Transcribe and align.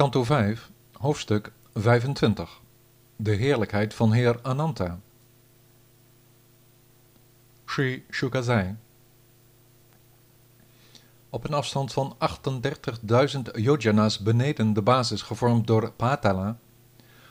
Kanto 0.00 0.24
5, 0.24 0.70
hoofdstuk 0.92 1.52
25. 1.74 2.60
De 3.16 3.30
heerlijkheid 3.30 3.94
van 3.94 4.12
Heer 4.12 4.38
Ananta. 4.42 4.98
Sri 7.66 8.04
Shukazai. 8.10 8.76
Op 11.30 11.44
een 11.44 11.54
afstand 11.54 11.92
van 11.92 12.16
38.000 13.36 13.40
yojana's 13.52 14.18
beneden 14.18 14.72
de 14.72 14.82
basis 14.82 15.22
gevormd 15.22 15.66
door 15.66 15.92
Patala, 15.92 16.58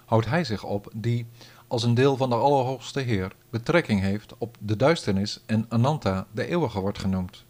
houdt 0.05 0.25
hij 0.25 0.43
zich 0.43 0.63
op 0.63 0.91
die, 0.95 1.27
als 1.67 1.83
een 1.83 1.93
deel 1.93 2.17
van 2.17 2.29
de 2.29 2.36
Allerhoogste 2.36 2.99
Heer, 2.99 3.36
betrekking 3.49 4.01
heeft 4.01 4.33
op 4.38 4.57
de 4.59 4.75
duisternis 4.75 5.43
en 5.45 5.65
Ananta, 5.70 6.27
de 6.31 6.45
eeuwige, 6.45 6.79
wordt 6.79 6.99
genoemd. 6.99 7.45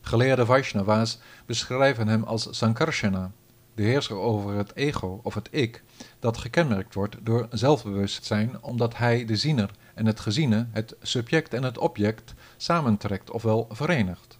Geleerde 0.00 0.46
Vaishnava's 0.46 1.18
beschrijven 1.46 2.08
hem 2.08 2.22
als 2.22 2.48
Sankarsana, 2.50 3.32
de 3.74 3.82
heerser 3.82 4.16
over 4.16 4.54
het 4.54 4.74
ego 4.74 5.20
of 5.22 5.34
het 5.34 5.48
ik, 5.50 5.82
dat 6.18 6.38
gekenmerkt 6.38 6.94
wordt 6.94 7.16
door 7.22 7.46
zelfbewustzijn 7.50 8.62
omdat 8.62 8.96
hij 8.96 9.24
de 9.24 9.36
ziener 9.36 9.70
en 9.94 10.06
het 10.06 10.20
geziene, 10.20 10.66
het 10.70 10.96
subject 11.02 11.54
en 11.54 11.62
het 11.62 11.78
object 11.78 12.34
samentrekt 12.56 13.30
ofwel 13.30 13.66
verenigt. 13.70 14.38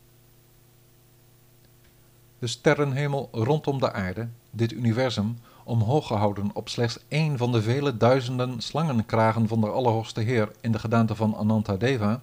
De 2.39 2.47
sterrenhemel 2.47 3.29
rondom 3.33 3.81
de 3.81 3.93
aarde, 3.93 4.29
dit 4.51 4.73
universum, 4.73 5.39
omhoog 5.65 6.07
gehouden 6.07 6.51
op 6.55 6.69
slechts 6.69 6.99
één 7.09 7.39
van 7.39 7.53
de 7.53 7.63
vele 7.63 7.97
duizenden 7.97 8.61
slangenkragen 8.61 9.49
van 9.49 9.61
de 9.61 9.69
Allerhoogste 9.69 10.21
Heer 10.21 10.53
in 10.61 10.73
de 10.73 10.79
gedaante 10.79 11.15
van 11.15 11.35
Anantadeva, 11.35 12.23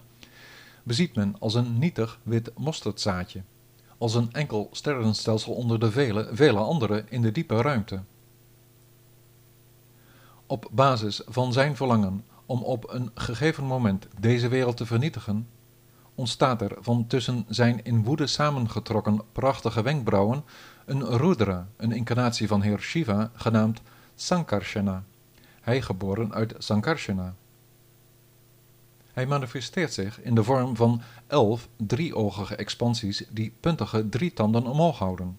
beziet 0.83 1.15
men 1.15 1.35
als 1.39 1.53
een 1.53 1.79
nietig 1.79 2.19
wit 2.23 2.51
mosterdzaadje, 2.57 3.41
als 3.99 4.15
een 4.15 4.31
enkel 4.31 4.69
sterrenstelsel 4.71 5.53
onder 5.53 5.79
de 5.79 5.91
vele, 5.91 6.29
vele 6.31 6.59
andere 6.59 7.05
in 7.09 7.21
de 7.21 7.31
diepe 7.31 7.61
ruimte. 7.61 8.01
Op 10.45 10.67
basis 10.71 11.21
van 11.25 11.53
zijn 11.53 11.75
verlangen 11.75 12.25
om 12.45 12.63
op 12.63 12.93
een 12.93 13.11
gegeven 13.13 13.63
moment 13.63 14.07
deze 14.19 14.47
wereld 14.47 14.77
te 14.77 14.85
vernietigen, 14.85 15.47
ontstaat 16.15 16.61
er 16.61 16.77
van 16.79 17.07
tussen 17.07 17.45
zijn 17.47 17.83
in 17.83 18.03
woede 18.03 18.27
samengetrokken 18.27 19.21
prachtige 19.31 19.81
wenkbrauwen 19.81 20.43
een 20.85 21.17
Rudra, 21.17 21.67
een 21.77 21.91
incarnatie 21.91 22.47
van 22.47 22.61
Heer 22.61 22.79
Shiva, 22.79 23.31
genaamd 23.33 23.81
Sankarshana, 24.15 25.03
hij 25.61 25.81
geboren 25.81 26.33
uit 26.33 26.55
Sankarshana. 26.57 27.35
Hij 29.13 29.27
manifesteert 29.27 29.93
zich 29.93 30.21
in 30.21 30.35
de 30.35 30.43
vorm 30.43 30.75
van 30.75 31.01
elf 31.27 31.69
drieogige 31.75 32.55
expansies 32.55 33.23
die 33.29 33.53
puntige 33.59 34.09
drietanden 34.09 34.67
omhoog 34.67 34.97
houden. 34.97 35.37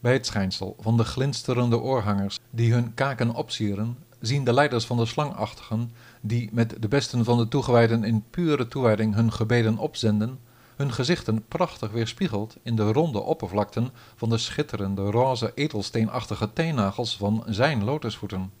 Bij 0.00 0.12
het 0.12 0.26
schijnsel 0.26 0.76
van 0.80 0.96
de 0.96 1.04
glinsterende 1.04 1.78
oorhangers 1.78 2.38
die 2.50 2.72
hun 2.72 2.94
kaken 2.94 3.34
opsieren, 3.34 3.96
zien 4.20 4.44
de 4.44 4.52
leiders 4.52 4.86
van 4.86 4.96
de 4.96 5.06
slangachtigen, 5.06 5.92
die 6.20 6.48
met 6.52 6.76
de 6.80 6.88
besten 6.88 7.24
van 7.24 7.38
de 7.38 7.48
toegewijden 7.48 8.04
in 8.04 8.24
pure 8.30 8.68
toewijding 8.68 9.14
hun 9.14 9.32
gebeden 9.32 9.78
opzenden, 9.78 10.38
hun 10.76 10.92
gezichten 10.92 11.44
prachtig 11.48 11.90
weerspiegeld 11.90 12.56
in 12.62 12.76
de 12.76 12.92
ronde 12.92 13.20
oppervlakten 13.20 13.90
van 14.16 14.28
de 14.28 14.38
schitterende 14.38 15.02
roze 15.02 15.52
edelsteenachtige 15.54 16.52
teennagels 16.52 17.16
van 17.16 17.44
zijn 17.46 17.84
lotusvoeten. 17.84 18.59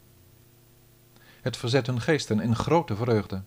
Het 1.42 1.56
verzet 1.56 1.86
hun 1.86 2.00
geesten 2.00 2.40
in 2.40 2.56
grote 2.56 2.96
vreugde. 2.96 3.42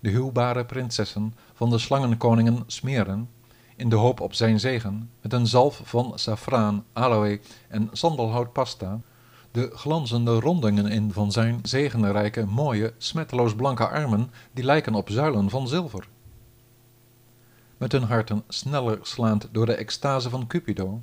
De 0.00 0.10
huwbare 0.10 0.64
prinsessen 0.64 1.34
van 1.52 1.70
de 1.70 1.78
slangenkoningen 1.78 2.62
smeren, 2.66 3.28
in 3.76 3.88
de 3.88 3.96
hoop 3.96 4.20
op 4.20 4.34
zijn 4.34 4.60
zegen, 4.60 5.10
met 5.20 5.32
een 5.32 5.46
zalf 5.46 5.80
van 5.84 6.12
safraan, 6.14 6.84
aloe 6.92 7.40
en 7.68 7.88
sandelhoutpasta, 7.92 9.00
de 9.50 9.70
glanzende 9.74 10.40
rondingen 10.40 10.86
in 10.86 11.12
van 11.12 11.32
zijn 11.32 11.58
zegenrijke, 11.62 12.46
mooie, 12.46 12.94
smetteloos 12.98 13.54
blanke 13.54 13.88
armen, 13.88 14.30
die 14.52 14.64
lijken 14.64 14.94
op 14.94 15.10
zuilen 15.10 15.50
van 15.50 15.68
zilver. 15.68 16.08
Met 17.76 17.92
hun 17.92 18.02
harten 18.02 18.44
sneller 18.48 18.98
slaand 19.02 19.48
door 19.52 19.66
de 19.66 19.74
extase 19.74 20.30
van 20.30 20.46
Cupido, 20.46 21.02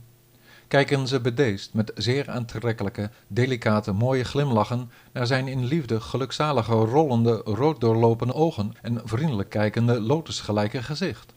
kijken 0.67 1.07
ze 1.07 1.21
bedeesd 1.21 1.73
met 1.73 1.91
zeer 1.95 2.29
aantrekkelijke, 2.29 3.09
delicate, 3.27 3.91
mooie 3.91 4.23
glimlachen 4.23 4.91
naar 5.11 5.27
zijn 5.27 5.47
in 5.47 5.65
liefde 5.65 5.99
gelukzalige, 5.99 6.73
rollende, 6.73 7.41
rood 7.45 7.81
doorlopende 7.81 8.33
ogen 8.33 8.73
en 8.81 9.01
vriendelijk 9.03 9.49
kijkende, 9.49 10.01
lotusgelijke 10.01 10.83
gezicht. 10.83 11.33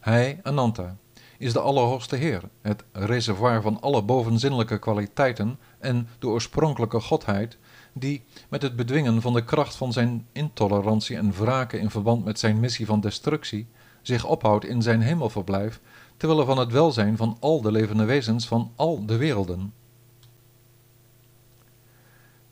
Hij, 0.00 0.40
Ananta, 0.42 0.96
is 1.38 1.52
de 1.52 1.60
Allerhoogste 1.60 2.16
Heer, 2.16 2.42
het 2.62 2.84
reservoir 2.92 3.62
van 3.62 3.80
alle 3.80 4.02
bovenzinnelijke 4.02 4.78
kwaliteiten 4.78 5.58
en 5.78 6.08
de 6.18 6.26
oorspronkelijke 6.26 7.00
Godheid, 7.00 7.58
die 7.92 8.22
met 8.48 8.62
het 8.62 8.76
bedwingen 8.76 9.22
van 9.22 9.32
de 9.32 9.44
kracht 9.44 9.74
van 9.74 9.92
zijn 9.92 10.26
intolerantie 10.32 11.16
en 11.16 11.32
wraken 11.32 11.80
in 11.80 11.90
verband 11.90 12.24
met 12.24 12.38
zijn 12.38 12.60
missie 12.60 12.86
van 12.86 13.00
destructie, 13.00 13.68
zich 14.02 14.24
ophoudt 14.24 14.64
in 14.64 14.82
zijn 14.82 15.00
hemelverblijf, 15.00 15.80
terwille 16.16 16.44
van 16.44 16.58
het 16.58 16.72
welzijn 16.72 17.16
van 17.16 17.36
al 17.40 17.60
de 17.60 17.72
levende 17.72 18.04
wezens 18.04 18.46
van 18.46 18.72
al 18.76 19.06
de 19.06 19.16
werelden. 19.16 19.72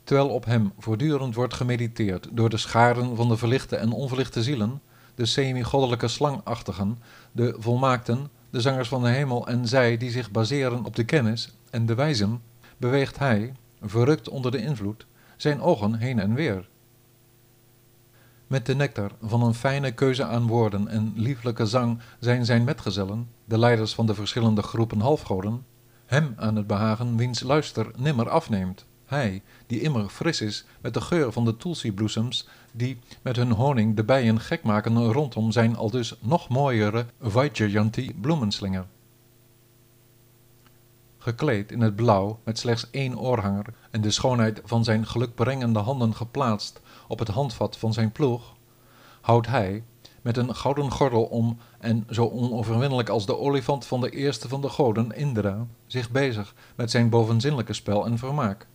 Terwijl 0.03 0.29
op 0.29 0.45
hem 0.45 0.73
voortdurend 0.77 1.35
wordt 1.35 1.53
gemediteerd 1.53 2.27
door 2.31 2.49
de 2.49 2.57
scharen 2.57 3.15
van 3.15 3.27
de 3.27 3.37
verlichte 3.37 3.75
en 3.75 3.91
onverlichte 3.91 4.43
zielen, 4.43 4.81
de 5.15 5.25
semi-goddelijke 5.25 6.07
slangachtigen, 6.07 6.97
de 7.31 7.55
volmaakten, 7.57 8.29
de 8.49 8.61
zangers 8.61 8.87
van 8.87 9.03
de 9.03 9.09
hemel 9.09 9.47
en 9.47 9.67
zij 9.67 9.97
die 9.97 10.11
zich 10.11 10.31
baseren 10.31 10.85
op 10.85 10.95
de 10.95 11.03
kennis 11.03 11.55
en 11.69 11.85
de 11.85 11.95
wijzen, 11.95 12.41
beweegt 12.77 13.19
hij, 13.19 13.53
verrukt 13.81 14.29
onder 14.29 14.51
de 14.51 14.61
invloed, 14.61 15.05
zijn 15.37 15.61
ogen 15.61 15.95
heen 15.95 16.19
en 16.19 16.33
weer. 16.33 16.67
Met 18.47 18.65
de 18.65 18.75
nectar 18.75 19.11
van 19.21 19.43
een 19.43 19.53
fijne 19.53 19.91
keuze 19.91 20.23
aan 20.23 20.47
woorden 20.47 20.87
en 20.87 21.13
lieflijke 21.15 21.65
zang 21.65 21.99
zijn 22.19 22.45
zijn 22.45 22.63
metgezellen, 22.63 23.29
de 23.45 23.57
leiders 23.57 23.93
van 23.95 24.05
de 24.05 24.13
verschillende 24.13 24.61
groepen 24.61 24.99
halfgoden, 24.99 25.65
hem 26.05 26.33
aan 26.37 26.55
het 26.55 26.67
behagen 26.67 27.17
wiens 27.17 27.43
luister 27.43 27.91
nimmer 27.95 28.29
afneemt. 28.29 28.85
Hij, 29.05 29.43
die 29.67 29.81
immer 29.81 30.09
fris 30.09 30.41
is 30.41 30.65
met 30.81 30.93
de 30.93 31.01
geur 31.01 31.31
van 31.31 31.45
de 31.45 31.57
tulsi-bloesems, 31.57 32.47
die 32.71 32.99
met 33.21 33.35
hun 33.35 33.51
honing 33.51 33.95
de 33.95 34.03
bijen 34.03 34.39
gek 34.39 34.63
maken 34.63 35.11
rondom 35.11 35.51
zijn 35.51 35.75
aldus 35.75 36.15
nog 36.19 36.49
mooiere 36.49 37.05
Vaijayanti 37.21 38.15
bloemenslinger. 38.21 38.85
Gekleed 41.17 41.71
in 41.71 41.81
het 41.81 41.95
blauw 41.95 42.39
met 42.43 42.59
slechts 42.59 42.89
één 42.91 43.19
oorhanger 43.19 43.65
en 43.91 44.01
de 44.01 44.11
schoonheid 44.11 44.61
van 44.63 44.83
zijn 44.83 45.07
gelukbrengende 45.07 45.79
handen 45.79 46.15
geplaatst 46.15 46.81
op 47.07 47.19
het 47.19 47.27
handvat 47.27 47.77
van 47.77 47.93
zijn 47.93 48.11
ploeg, 48.11 48.55
houdt 49.21 49.47
hij, 49.47 49.83
met 50.21 50.37
een 50.37 50.55
gouden 50.55 50.91
gordel 50.91 51.23
om 51.23 51.57
en 51.79 52.07
zo 52.09 52.27
onoverwinnelijk 52.27 53.09
als 53.09 53.25
de 53.25 53.37
olifant 53.37 53.85
van 53.85 54.01
de 54.01 54.09
eerste 54.09 54.47
van 54.49 54.61
de 54.61 54.69
goden, 54.69 55.11
Indra, 55.11 55.67
zich 55.85 56.11
bezig 56.11 56.53
met 56.75 56.91
zijn 56.91 57.09
bovenzinnelijke 57.09 57.73
spel 57.73 58.05
en 58.05 58.17
vermaak. 58.17 58.67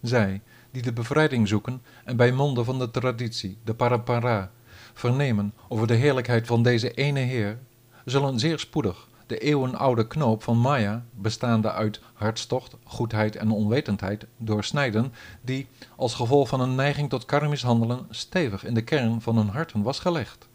Zij, 0.00 0.42
die 0.70 0.82
de 0.82 0.92
bevrijding 0.92 1.48
zoeken 1.48 1.82
en 2.04 2.16
bij 2.16 2.32
monden 2.32 2.64
van 2.64 2.78
de 2.78 2.90
traditie, 2.90 3.58
de 3.64 3.74
parampara, 3.74 4.50
vernemen 4.92 5.54
over 5.68 5.86
de 5.86 5.94
heerlijkheid 5.94 6.46
van 6.46 6.62
deze 6.62 6.90
ene 6.90 7.20
Heer, 7.20 7.58
zullen 8.04 8.38
zeer 8.38 8.58
spoedig 8.58 9.08
de 9.26 9.38
eeuwenoude 9.38 10.06
knoop 10.06 10.42
van 10.42 10.58
Maya, 10.58 11.04
bestaande 11.14 11.72
uit 11.72 12.00
hartstocht, 12.12 12.76
goedheid 12.84 13.36
en 13.36 13.50
onwetendheid, 13.50 14.26
doorsnijden, 14.36 15.12
die, 15.40 15.68
als 15.96 16.14
gevolg 16.14 16.48
van 16.48 16.60
een 16.60 16.74
neiging 16.74 17.08
tot 17.08 17.24
karmisch 17.24 17.62
handelen, 17.62 18.06
stevig 18.10 18.64
in 18.64 18.74
de 18.74 18.82
kern 18.82 19.20
van 19.20 19.36
hun 19.36 19.48
harten 19.48 19.82
was 19.82 19.98
gelegd. 19.98 20.48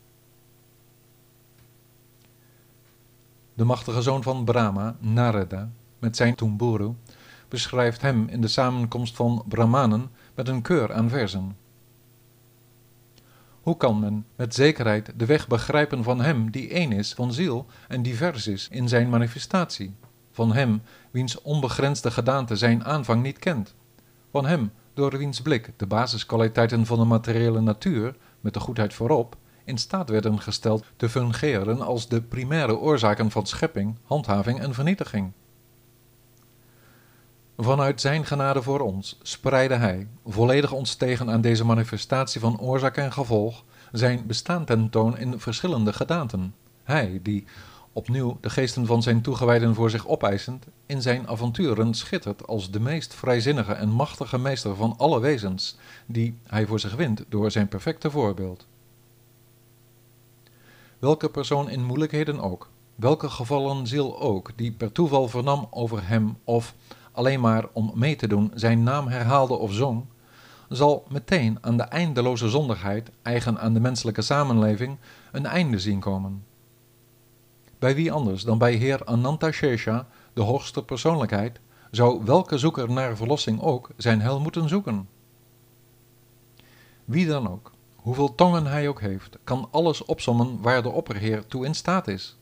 De 3.53 3.63
machtige 3.63 4.01
zoon 4.01 4.23
van 4.23 4.43
Brahma, 4.43 4.95
Narada, 4.99 5.69
met 5.99 6.15
zijn 6.15 6.35
Tumburu, 6.35 6.93
beschrijft 7.47 8.01
hem 8.01 8.27
in 8.27 8.41
de 8.41 8.47
samenkomst 8.47 9.15
van 9.15 9.43
Brahmanen 9.47 10.11
met 10.35 10.47
een 10.47 10.61
keur 10.61 10.93
aan 10.93 11.09
verzen. 11.09 11.57
Hoe 13.61 13.77
kan 13.77 13.99
men 13.99 14.25
met 14.35 14.55
zekerheid 14.55 15.11
de 15.15 15.25
weg 15.25 15.47
begrijpen 15.47 16.03
van 16.03 16.21
Hem 16.21 16.51
die 16.51 16.69
één 16.69 16.91
is 16.91 17.13
van 17.13 17.33
ziel 17.33 17.65
en 17.87 18.01
divers 18.01 18.47
is 18.47 18.67
in 18.71 18.87
zijn 18.87 19.09
manifestatie? 19.09 19.95
Van 20.31 20.53
Hem 20.53 20.81
wiens 21.11 21.41
onbegrensde 21.41 22.11
gedaante 22.11 22.55
zijn 22.55 22.85
aanvang 22.85 23.23
niet 23.23 23.39
kent? 23.39 23.75
Van 24.31 24.45
Hem 24.45 24.71
door 24.93 25.17
wiens 25.17 25.41
blik 25.41 25.71
de 25.77 25.85
basiskwaliteiten 25.85 26.85
van 26.85 26.99
de 26.99 27.05
materiële 27.05 27.61
natuur, 27.61 28.15
met 28.39 28.53
de 28.53 28.59
goedheid 28.59 28.93
voorop, 28.93 29.37
in 29.63 29.77
staat 29.77 30.09
werden 30.09 30.39
gesteld 30.39 30.85
te 30.95 31.09
fungeren 31.09 31.81
als 31.81 32.07
de 32.07 32.21
primaire 32.21 32.77
oorzaken 32.77 33.31
van 33.31 33.45
schepping, 33.45 33.95
handhaving 34.03 34.59
en 34.59 34.73
vernietiging? 34.73 35.31
Vanuit 37.61 38.01
zijn 38.01 38.25
genade 38.25 38.61
voor 38.61 38.79
ons 38.79 39.17
spreidde 39.21 39.75
hij, 39.75 40.07
volledig 40.25 40.71
ontstegen 40.71 41.29
aan 41.29 41.41
deze 41.41 41.65
manifestatie 41.65 42.41
van 42.41 42.59
oorzaak 42.59 42.97
en 42.97 43.11
gevolg, 43.11 43.63
zijn 43.91 44.27
bestaan 44.27 44.65
tentoon 44.65 45.17
in 45.17 45.39
verschillende 45.39 45.93
gedaanten. 45.93 46.55
Hij 46.83 47.19
die, 47.23 47.45
opnieuw 47.93 48.37
de 48.41 48.49
geesten 48.49 48.85
van 48.85 49.01
zijn 49.03 49.21
toegewijden 49.21 49.75
voor 49.75 49.89
zich 49.89 50.07
opeisend, 50.07 50.65
in 50.85 51.01
zijn 51.01 51.27
avonturen 51.27 51.93
schittert 51.93 52.47
als 52.47 52.71
de 52.71 52.79
meest 52.79 53.13
vrijzinnige 53.13 53.73
en 53.73 53.89
machtige 53.89 54.37
meester 54.37 54.75
van 54.75 54.95
alle 54.97 55.19
wezens, 55.19 55.77
die 56.05 56.37
hij 56.47 56.65
voor 56.65 56.79
zich 56.79 56.95
wint 56.95 57.25
door 57.29 57.51
zijn 57.51 57.67
perfecte 57.67 58.11
voorbeeld. 58.11 58.67
Welke 60.99 61.29
persoon 61.29 61.69
in 61.69 61.83
moeilijkheden 61.83 62.39
ook, 62.39 62.69
welke 62.95 63.29
gevallen 63.29 63.87
ziel 63.87 64.19
ook, 64.19 64.51
die 64.55 64.71
per 64.71 64.91
toeval 64.91 65.27
vernam 65.27 65.67
over 65.69 66.07
hem 66.07 66.37
of, 66.43 66.73
alleen 67.11 67.39
maar 67.39 67.65
om 67.73 67.91
mee 67.95 68.15
te 68.15 68.27
doen, 68.27 68.51
zijn 68.55 68.83
naam 68.83 69.07
herhaalde 69.07 69.53
of 69.53 69.73
zong, 69.73 70.05
zal 70.69 71.05
meteen 71.09 71.57
aan 71.61 71.77
de 71.77 71.83
eindeloze 71.83 72.49
zondigheid, 72.49 73.11
eigen 73.21 73.59
aan 73.59 73.73
de 73.73 73.79
menselijke 73.79 74.21
samenleving, 74.21 74.97
een 75.31 75.45
einde 75.45 75.79
zien 75.79 75.99
komen. 75.99 76.43
Bij 77.79 77.95
wie 77.95 78.11
anders 78.11 78.43
dan 78.43 78.57
bij 78.57 78.73
Heer 78.73 79.05
Ananta 79.05 79.51
Shesha, 79.51 80.07
de 80.33 80.41
hoogste 80.41 80.83
persoonlijkheid, 80.83 81.59
zou 81.91 82.23
welke 82.25 82.57
zoeker 82.57 82.91
naar 82.91 83.15
verlossing 83.15 83.61
ook 83.61 83.89
zijn 83.97 84.21
hel 84.21 84.39
moeten 84.39 84.69
zoeken? 84.69 85.09
Wie 87.05 87.27
dan 87.27 87.49
ook, 87.49 87.71
hoeveel 87.95 88.35
tongen 88.35 88.65
hij 88.65 88.87
ook 88.87 89.01
heeft, 89.01 89.37
kan 89.43 89.67
alles 89.71 90.05
opsommen 90.05 90.61
waar 90.61 90.83
de 90.83 90.89
opperheer 90.89 91.47
toe 91.47 91.65
in 91.65 91.75
staat 91.75 92.07
is. 92.07 92.37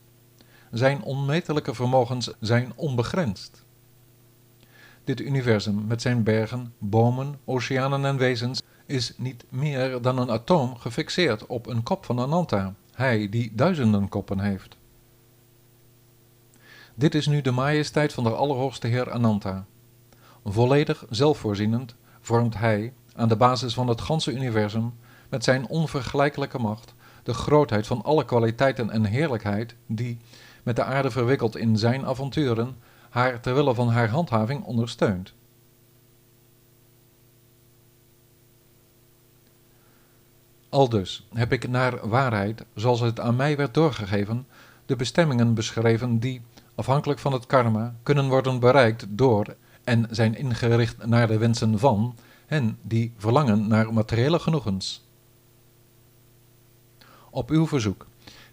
Zijn 0.70 1.02
onmetelijke 1.02 1.74
vermogens 1.74 2.34
zijn 2.40 2.72
onbegrensd. 2.76 3.64
Dit 5.08 5.20
universum 5.20 5.86
met 5.86 6.02
zijn 6.02 6.22
bergen, 6.22 6.72
bomen, 6.78 7.38
oceanen 7.44 8.04
en 8.04 8.16
wezens 8.16 8.62
is 8.86 9.12
niet 9.16 9.44
meer 9.48 10.02
dan 10.02 10.18
een 10.18 10.30
atoom 10.30 10.76
gefixeerd 10.76 11.46
op 11.46 11.66
een 11.66 11.82
kop 11.82 12.04
van 12.04 12.18
Ananta, 12.18 12.74
hij 12.92 13.28
die 13.28 13.52
duizenden 13.54 14.08
koppen 14.08 14.40
heeft. 14.40 14.76
Dit 16.94 17.14
is 17.14 17.26
nu 17.26 17.40
de 17.40 17.50
majesteit 17.50 18.12
van 18.12 18.24
de 18.24 18.30
Allerhoogste 18.30 18.86
Heer 18.86 19.10
Ananta. 19.10 19.66
Volledig 20.44 21.04
zelfvoorzienend 21.10 21.94
vormt 22.20 22.58
hij, 22.58 22.92
aan 23.14 23.28
de 23.28 23.36
basis 23.36 23.74
van 23.74 23.88
het 23.88 24.00
ganse 24.00 24.32
universum, 24.32 24.94
met 25.28 25.44
zijn 25.44 25.68
onvergelijkelijke 25.68 26.58
macht, 26.58 26.94
de 27.22 27.34
grootheid 27.34 27.86
van 27.86 28.02
alle 28.02 28.24
kwaliteiten 28.24 28.90
en 28.90 29.04
heerlijkheid 29.04 29.74
die, 29.86 30.18
met 30.62 30.76
de 30.76 30.84
aarde 30.84 31.10
verwikkeld 31.10 31.56
in 31.56 31.76
zijn 31.78 32.06
avonturen, 32.06 32.76
haar 33.08 33.40
terwille 33.40 33.74
van 33.74 33.88
haar 33.88 34.08
handhaving 34.08 34.64
ondersteunt. 34.64 35.34
Aldus 40.68 41.26
heb 41.32 41.52
ik 41.52 41.68
naar 41.68 42.08
waarheid, 42.08 42.64
zoals 42.74 43.00
het 43.00 43.20
aan 43.20 43.36
mij 43.36 43.56
werd 43.56 43.74
doorgegeven, 43.74 44.46
de 44.86 44.96
bestemmingen 44.96 45.54
beschreven 45.54 46.18
die, 46.18 46.40
afhankelijk 46.74 47.20
van 47.20 47.32
het 47.32 47.46
karma, 47.46 47.94
kunnen 48.02 48.28
worden 48.28 48.60
bereikt 48.60 49.06
door 49.08 49.56
en 49.84 50.06
zijn 50.10 50.36
ingericht 50.36 51.06
naar 51.06 51.26
de 51.26 51.38
wensen 51.38 51.78
van 51.78 52.14
hen 52.46 52.78
die 52.82 53.12
verlangen 53.16 53.68
naar 53.68 53.92
materiële 53.92 54.38
genoegens. 54.38 55.06
Op 57.30 57.50
uw 57.50 57.66
verzoek 57.66 58.06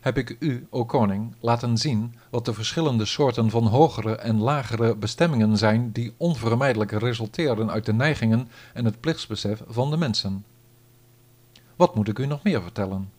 heb 0.06 0.18
ik 0.18 0.36
u, 0.40 0.68
o 0.70 0.86
koning, 0.86 1.36
laten 1.40 1.78
zien 1.78 2.16
wat 2.30 2.46
de 2.46 2.54
verschillende 2.54 3.06
soorten 3.06 3.50
van 3.50 3.68
hogere 3.68 4.16
en 4.16 4.40
lagere 4.40 4.96
bestemmingen 4.96 5.58
zijn 5.58 5.92
die 5.92 6.14
onvermijdelijk 6.18 6.92
resulteren 6.92 7.72
uit 7.72 7.86
de 7.86 7.94
neigingen 7.94 8.50
en 8.74 8.86
het 8.86 9.00
plichtsbesef 9.00 9.62
van 9.68 9.90
de 9.90 9.98
mensen. 9.98 10.46
Wat 11.76 11.96
moet 11.96 12.08
ik 12.08 12.20
u 12.20 12.26
nog 12.26 12.44
meer 12.44 12.62
vertellen? 12.62 13.10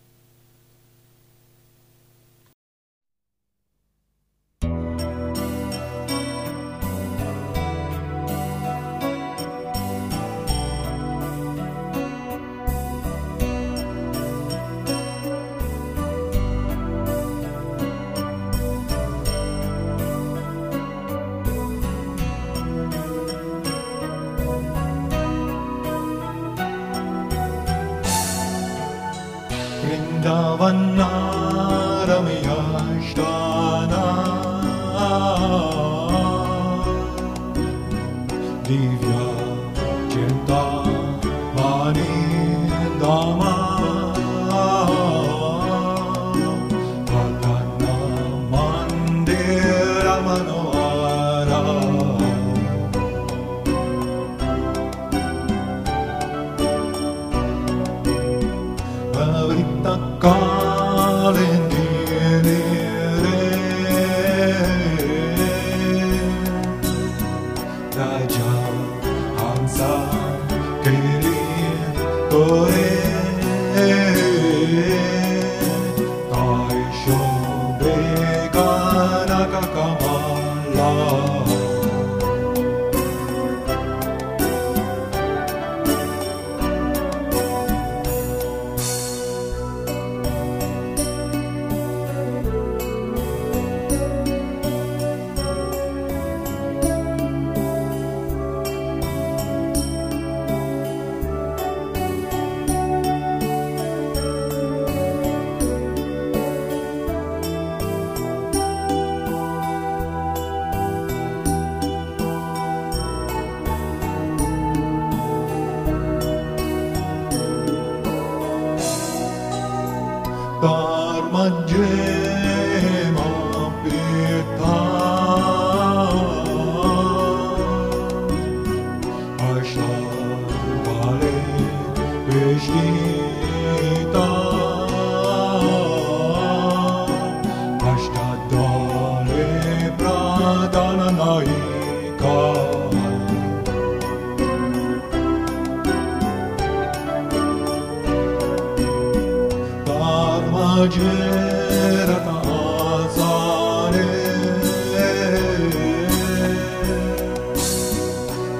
مهاجرت 150.87 152.28
آزاره 152.47 154.07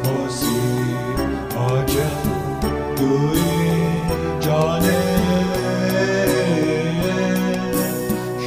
بازی 0.05 0.61
آجم 1.57 2.27
دوری 2.97 4.01
جانه 4.41 5.03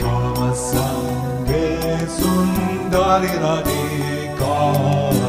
شام 0.01 0.43
از 0.43 0.57
سنگ 0.57 1.50
سنداری 2.07 3.27
رادیکار 3.41 5.28